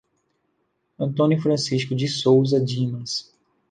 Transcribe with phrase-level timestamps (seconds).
[0.97, 3.31] Antônio Francisco de Sousa Dimas